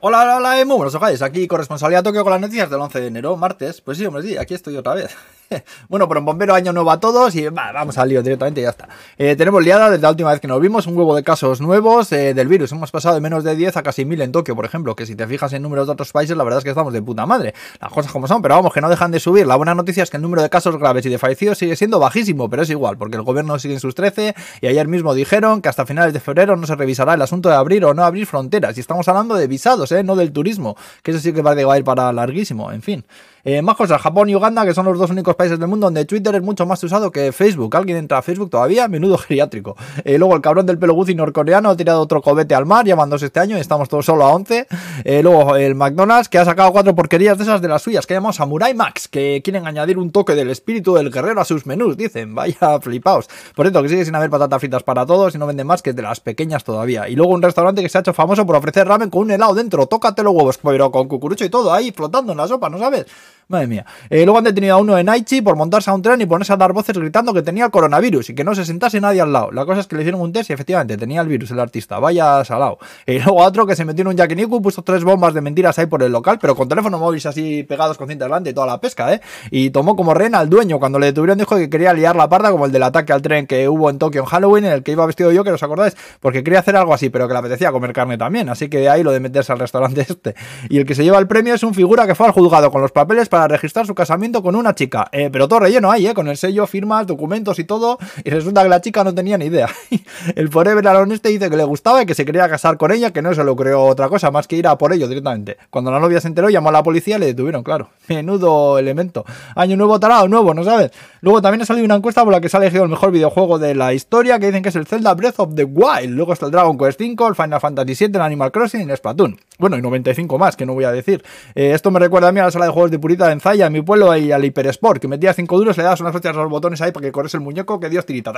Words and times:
Hola, 0.00 0.22
hola, 0.22 0.36
hola, 0.36 0.64
muy 0.64 0.76
buenos 0.76 0.94
ojales. 0.94 1.22
Aquí 1.22 1.48
corresponsalía 1.48 2.04
Tokio 2.04 2.22
con 2.22 2.30
las 2.30 2.40
noticias 2.40 2.70
del 2.70 2.80
11 2.80 3.00
de 3.00 3.06
enero, 3.08 3.36
martes. 3.36 3.80
Pues 3.80 3.98
sí, 3.98 4.06
hombre, 4.06 4.22
sí, 4.22 4.36
aquí 4.36 4.54
estoy 4.54 4.76
otra 4.76 4.94
vez. 4.94 5.16
bueno, 5.88 6.08
pero 6.08 6.20
un 6.20 6.26
bombero 6.26 6.54
año 6.54 6.72
nuevo 6.72 6.90
a 6.90 7.00
todos 7.00 7.34
y 7.34 7.48
vamos 7.48 7.98
al 7.98 8.08
lío 8.08 8.22
directamente 8.22 8.60
y 8.60 8.64
ya 8.64 8.70
está. 8.70 8.88
Eh, 9.16 9.34
tenemos 9.36 9.62
liada 9.62 9.90
desde 9.90 10.02
la 10.02 10.10
última 10.10 10.30
vez 10.30 10.40
que 10.40 10.48
nos 10.48 10.60
vimos, 10.60 10.86
un 10.86 10.96
huevo 10.96 11.16
de 11.16 11.22
casos 11.22 11.60
nuevos 11.60 12.12
eh, 12.12 12.34
del 12.34 12.48
virus. 12.48 12.72
Hemos 12.72 12.90
pasado 12.90 13.14
de 13.14 13.20
menos 13.20 13.44
de 13.44 13.56
10 13.56 13.76
a 13.76 13.82
casi 13.82 14.04
1000 14.04 14.22
en 14.22 14.32
Tokio, 14.32 14.54
por 14.54 14.64
ejemplo, 14.64 14.94
que 14.94 15.06
si 15.06 15.16
te 15.16 15.26
fijas 15.26 15.52
en 15.52 15.62
números 15.62 15.86
de 15.86 15.92
otros 15.94 16.12
países, 16.12 16.36
la 16.36 16.44
verdad 16.44 16.58
es 16.58 16.64
que 16.64 16.70
estamos 16.70 16.92
de 16.92 17.02
puta 17.02 17.26
madre. 17.26 17.54
Las 17.80 17.92
cosas 17.92 18.12
como 18.12 18.28
son, 18.28 18.42
pero 18.42 18.54
vamos, 18.54 18.72
que 18.72 18.80
no 18.80 18.88
dejan 18.88 19.10
de 19.10 19.20
subir. 19.20 19.46
La 19.46 19.56
buena 19.56 19.74
noticia 19.74 20.02
es 20.02 20.10
que 20.10 20.16
el 20.16 20.22
número 20.22 20.42
de 20.42 20.50
casos 20.50 20.76
graves 20.78 21.04
y 21.06 21.08
de 21.08 21.18
fallecidos 21.18 21.58
sigue 21.58 21.76
siendo 21.76 21.98
bajísimo, 21.98 22.48
pero 22.50 22.62
es 22.62 22.70
igual, 22.70 22.98
porque 22.98 23.16
el 23.16 23.22
gobierno 23.22 23.58
sigue 23.58 23.74
en 23.74 23.80
sus 23.80 23.94
13 23.94 24.34
y 24.60 24.66
ayer 24.66 24.86
mismo 24.86 25.14
dijeron 25.14 25.62
que 25.62 25.68
hasta 25.68 25.86
finales 25.86 26.12
de 26.12 26.20
febrero 26.20 26.56
no 26.56 26.66
se 26.66 26.76
revisará 26.76 27.14
el 27.14 27.22
asunto 27.22 27.48
de 27.48 27.56
abrir 27.56 27.84
o 27.84 27.94
no 27.94 28.04
abrir 28.04 28.26
fronteras. 28.26 28.76
Y 28.76 28.80
estamos 28.80 29.08
hablando 29.08 29.34
de 29.34 29.46
visados, 29.46 29.87
¿eh? 29.92 30.02
no 30.02 30.16
del 30.16 30.32
turismo, 30.32 30.76
que 31.02 31.10
eso 31.10 31.20
sí 31.20 31.32
que 31.32 31.42
va 31.42 31.52
a 31.52 31.78
ir 31.78 31.84
para 31.84 32.12
larguísimo, 32.12 32.70
en 32.72 32.82
fin. 32.82 33.04
Eh, 33.50 33.62
más 33.62 33.76
cosas, 33.76 33.98
Japón 34.02 34.28
y 34.28 34.34
Uganda, 34.34 34.66
que 34.66 34.74
son 34.74 34.84
los 34.84 34.98
dos 34.98 35.10
únicos 35.10 35.34
países 35.34 35.58
del 35.58 35.68
mundo 35.68 35.86
donde 35.86 36.04
Twitter 36.04 36.34
es 36.34 36.42
mucho 36.42 36.66
más 36.66 36.84
usado 36.84 37.10
que 37.10 37.32
Facebook. 37.32 37.74
¿Alguien 37.74 37.96
entra 37.96 38.18
a 38.18 38.22
Facebook 38.22 38.50
todavía? 38.50 38.88
Menudo 38.88 39.16
geriátrico. 39.26 39.74
Eh, 40.04 40.18
luego 40.18 40.36
el 40.36 40.42
cabrón 40.42 40.66
del 40.66 40.78
pelo 40.78 40.92
Gucci 40.92 41.14
norcoreano 41.14 41.70
ha 41.70 41.76
tirado 41.78 42.02
otro 42.02 42.20
cobete 42.20 42.54
al 42.54 42.66
mar, 42.66 42.84
llamándose 42.84 43.24
este 43.24 43.40
año 43.40 43.56
y 43.56 43.60
estamos 43.60 43.88
todos 43.88 44.04
solo 44.04 44.26
a 44.26 44.34
11. 44.34 44.66
Eh, 45.02 45.22
luego 45.22 45.56
el 45.56 45.74
McDonald's, 45.76 46.28
que 46.28 46.36
ha 46.36 46.44
sacado 46.44 46.72
cuatro 46.72 46.94
porquerías 46.94 47.38
de 47.38 47.44
esas 47.44 47.62
de 47.62 47.68
las 47.68 47.80
suyas, 47.80 48.06
que 48.06 48.12
llamamos 48.12 48.36
Samurai 48.36 48.74
Max, 48.74 49.08
que 49.08 49.40
quieren 49.42 49.66
añadir 49.66 49.96
un 49.96 50.12
toque 50.12 50.34
del 50.34 50.50
espíritu 50.50 50.96
del 50.96 51.10
guerrero 51.10 51.40
a 51.40 51.46
sus 51.46 51.64
menús, 51.64 51.96
dicen. 51.96 52.34
Vaya 52.34 52.78
flipaos. 52.82 53.30
Por 53.54 53.64
cierto, 53.64 53.82
que 53.82 53.88
sigue 53.88 54.04
sin 54.04 54.14
haber 54.14 54.28
patatas 54.28 54.60
fritas 54.60 54.82
para 54.82 55.06
todos 55.06 55.34
y 55.34 55.38
no 55.38 55.46
venden 55.46 55.66
más 55.66 55.80
que 55.80 55.94
de 55.94 56.02
las 56.02 56.20
pequeñas 56.20 56.64
todavía. 56.64 57.08
Y 57.08 57.16
luego 57.16 57.32
un 57.32 57.40
restaurante 57.40 57.80
que 57.80 57.88
se 57.88 57.96
ha 57.96 58.02
hecho 58.02 58.12
famoso 58.12 58.44
por 58.44 58.56
ofrecer 58.56 58.86
ramen 58.86 59.08
con 59.08 59.22
un 59.22 59.30
helado 59.30 59.54
dentro. 59.54 59.86
Tócate 59.86 60.22
los 60.22 60.34
huevos, 60.34 60.58
pero 60.62 60.90
con 60.90 61.08
cucurucho 61.08 61.46
y 61.46 61.48
todo 61.48 61.72
ahí 61.72 61.92
flotando 61.92 62.32
en 62.32 62.36
la 62.36 62.46
sopa, 62.46 62.68
¿no 62.68 62.78
sabes? 62.78 63.06
Madre 63.48 63.66
mía. 63.66 63.86
Eh, 64.10 64.24
luego 64.26 64.36
han 64.36 64.44
detenido 64.44 64.74
a 64.74 64.76
uno 64.76 64.98
en 64.98 65.08
Aichi 65.08 65.40
por 65.40 65.56
montarse 65.56 65.90
a 65.90 65.94
un 65.94 66.02
tren 66.02 66.20
y 66.20 66.26
ponerse 66.26 66.52
a 66.52 66.58
dar 66.58 66.74
voces 66.74 66.98
gritando 66.98 67.32
que 67.32 67.40
tenía 67.40 67.70
coronavirus 67.70 68.28
y 68.28 68.34
que 68.34 68.44
no 68.44 68.54
se 68.54 68.66
sentase 68.66 69.00
nadie 69.00 69.22
al 69.22 69.32
lado. 69.32 69.50
La 69.52 69.64
cosa 69.64 69.80
es 69.80 69.86
que 69.86 69.96
le 69.96 70.02
hicieron 70.02 70.20
un 70.20 70.34
test 70.34 70.50
y 70.50 70.52
efectivamente 70.52 70.98
tenía 70.98 71.22
el 71.22 71.28
virus 71.28 71.50
el 71.50 71.58
artista. 71.58 71.98
Vaya 71.98 72.44
salado. 72.44 72.76
Y 73.06 73.12
eh, 73.12 73.22
luego 73.24 73.42
otro 73.42 73.66
que 73.66 73.74
se 73.74 73.86
metió 73.86 74.02
en 74.02 74.08
un 74.08 74.16
yakiniku, 74.16 74.60
puso 74.60 74.82
tres 74.82 75.02
bombas 75.02 75.32
de 75.32 75.40
mentiras 75.40 75.78
ahí 75.78 75.86
por 75.86 76.02
el 76.02 76.12
local, 76.12 76.38
pero 76.38 76.54
con 76.54 76.68
teléfono 76.68 76.98
móviles 76.98 77.24
así 77.24 77.62
pegados 77.62 77.96
con 77.96 78.06
cinta 78.06 78.26
delante 78.26 78.50
y 78.50 78.52
toda 78.52 78.66
la 78.66 78.82
pesca, 78.82 79.14
¿eh? 79.14 79.22
Y 79.50 79.70
tomó 79.70 79.96
como 79.96 80.12
rehén 80.12 80.34
al 80.34 80.50
dueño. 80.50 80.78
Cuando 80.78 80.98
le 80.98 81.06
detuvieron 81.06 81.38
dijo 81.38 81.56
que 81.56 81.70
quería 81.70 81.94
liar 81.94 82.16
la 82.16 82.28
parda 82.28 82.50
como 82.50 82.66
el 82.66 82.72
del 82.72 82.82
ataque 82.82 83.14
al 83.14 83.22
tren 83.22 83.46
que 83.46 83.66
hubo 83.66 83.88
en 83.88 83.98
Tokio 83.98 84.20
en 84.20 84.26
Halloween, 84.26 84.66
en 84.66 84.72
el 84.72 84.82
que 84.82 84.92
iba 84.92 85.06
vestido 85.06 85.32
yo, 85.32 85.42
que 85.42 85.52
os 85.52 85.62
acordáis, 85.62 85.96
porque 86.20 86.44
quería 86.44 86.60
hacer 86.60 86.76
algo 86.76 86.92
así, 86.92 87.08
pero 87.08 87.26
que 87.26 87.32
le 87.32 87.38
apetecía 87.38 87.72
comer 87.72 87.94
carne 87.94 88.18
también. 88.18 88.50
Así 88.50 88.68
que 88.68 88.80
de 88.80 88.90
ahí 88.90 89.02
lo 89.02 89.10
de 89.10 89.20
meterse 89.20 89.52
al 89.52 89.58
restaurante 89.58 90.02
este. 90.06 90.34
Y 90.68 90.76
el 90.76 90.84
que 90.84 90.94
se 90.94 91.02
lleva 91.02 91.18
el 91.18 91.26
premio 91.26 91.54
es 91.54 91.62
un 91.62 91.72
figura 91.72 92.06
que 92.06 92.14
fue 92.14 92.26
al 92.26 92.32
juzgado 92.32 92.70
con 92.70 92.82
los 92.82 92.92
papeles 92.92 93.30
para 93.30 93.37
registrar 93.46 93.86
su 93.86 93.94
casa 93.94 94.18
con 94.42 94.56
una 94.56 94.74
chica. 94.74 95.08
Eh, 95.12 95.30
pero 95.30 95.48
todo 95.48 95.60
relleno 95.60 95.90
ahí, 95.90 96.06
¿eh? 96.06 96.14
Con 96.14 96.28
el 96.28 96.36
sello, 96.36 96.66
firmas, 96.66 97.06
documentos 97.06 97.58
y 97.58 97.64
todo. 97.64 97.98
Y 98.24 98.30
resulta 98.30 98.62
que 98.62 98.68
la 98.68 98.80
chica 98.80 99.04
no 99.04 99.14
tenía 99.14 99.38
ni 99.38 99.46
idea. 99.46 99.68
el 100.34 100.48
Forever 100.48 100.86
Alone 100.88 101.14
este 101.14 101.28
dice 101.28 101.48
que 101.48 101.56
le 101.56 101.64
gustaba 101.64 102.02
y 102.02 102.06
que 102.06 102.14
se 102.14 102.24
quería 102.24 102.48
casar 102.48 102.76
con 102.76 102.90
ella, 102.90 103.12
que 103.12 103.22
no 103.22 103.34
se 103.34 103.44
lo 103.44 103.54
creó 103.54 103.84
otra 103.84 104.08
cosa 104.08 104.30
más 104.30 104.48
que 104.48 104.56
ir 104.56 104.66
a 104.66 104.76
por 104.76 104.92
ello 104.92 105.06
directamente. 105.06 105.56
Cuando 105.70 105.90
la 105.90 106.00
novia 106.00 106.20
se 106.20 106.28
enteró, 106.28 106.50
llamó 106.50 106.70
a 106.70 106.72
la 106.72 106.82
policía 106.82 107.16
y 107.16 107.20
le 107.20 107.26
detuvieron, 107.26 107.62
claro. 107.62 107.90
Menudo 108.08 108.78
elemento. 108.78 109.24
Año 109.54 109.76
nuevo 109.76 110.00
tarado, 110.00 110.26
nuevo, 110.28 110.54
¿no 110.54 110.64
sabes? 110.64 110.90
Luego 111.20 111.40
también 111.40 111.62
ha 111.62 111.66
salido 111.66 111.84
una 111.84 111.96
encuesta 111.96 112.24
por 112.24 112.32
la 112.32 112.40
que 112.40 112.48
se 112.48 112.56
ha 112.56 112.60
elegido 112.60 112.84
el 112.84 112.90
mejor 112.90 113.12
videojuego 113.12 113.58
de 113.58 113.74
la 113.74 113.94
historia, 113.94 114.38
que 114.38 114.46
dicen 114.46 114.62
que 114.62 114.70
es 114.70 114.76
el 114.76 114.86
Zelda 114.86 115.14
Breath 115.14 115.38
of 115.38 115.54
the 115.54 115.64
Wild. 115.64 116.10
Luego 116.10 116.32
está 116.32 116.46
el 116.46 116.52
Dragon 116.52 116.76
Quest 116.76 117.00
V, 117.00 117.28
el 117.28 117.34
Final 117.34 117.60
Fantasy 117.60 117.94
VII, 118.06 118.16
el 118.16 118.22
Animal 118.22 118.50
Crossing 118.50 118.80
y 118.80 118.90
el 118.90 118.96
Splatoon. 118.96 119.38
Bueno, 119.58 119.76
y 119.76 119.82
95 119.82 120.38
más, 120.38 120.56
que 120.56 120.64
no 120.64 120.74
voy 120.74 120.84
a 120.84 120.92
decir. 120.92 121.24
Eh, 121.54 121.72
esto 121.74 121.90
me 121.90 121.98
recuerda 121.98 122.28
a 122.28 122.32
mí 122.32 122.38
a 122.38 122.44
la 122.44 122.50
sala 122.50 122.66
de 122.66 122.70
juegos 122.70 122.92
de 122.92 122.98
Purita 123.00 123.26
de 123.26 123.32
Enzaya, 123.32 123.66
en 123.66 123.72
mi 123.72 123.82
pueblo, 123.82 124.16
y 124.16 124.30
al 124.30 124.44
Hyper 124.44 124.68
Sport, 124.68 125.02
que 125.02 125.08
metía 125.08 125.32
5 125.32 125.58
duros, 125.58 125.76
le 125.76 125.82
das 125.82 126.00
unas 126.00 126.12
flechas 126.12 126.36
a 126.36 126.40
los 126.40 126.50
botones 126.50 126.80
ahí 126.80 126.92
para 126.92 127.04
que 127.04 127.12
corres 127.12 127.34
el 127.34 127.40
muñeco, 127.40 127.80
que 127.80 127.88
Dios 127.88 128.06
tirita. 128.06 128.32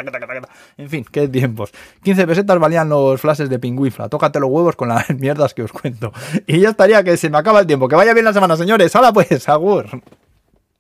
En 0.79 0.89
fin, 0.89 1.05
qué 1.11 1.29
tiempos. 1.29 1.73
15 2.03 2.27
pesetas 2.27 2.59
valían 2.59 2.89
los 2.89 3.21
flashes 3.21 3.51
de 3.51 3.59
pingüifla. 3.59 4.09
Tócate 4.09 4.41
los 4.41 4.51
huevos 4.51 4.77
con 4.77 4.89
las 4.89 5.11
mierdas 5.19 5.53
que 5.53 5.63
os 5.63 5.73
cuento. 5.73 6.13
Y 6.47 6.61
ya 6.61 6.71
estaría 6.71 7.05
que 7.05 7.17
se 7.19 7.29
me 7.29 7.39
acaba 7.39 7.61
el 7.61 7.67
tiempo. 7.67 7.87
Que 7.87 7.97
vaya 7.97 8.15
bien 8.15 8.25
la 8.25 8.33
semana, 8.33 8.57
señores. 8.57 8.97
Ahora 8.97 9.13
pues, 9.13 9.49
agur. 9.49 9.87